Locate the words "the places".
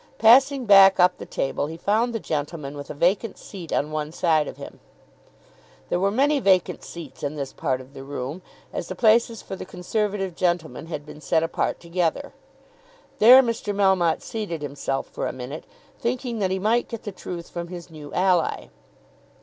8.87-9.43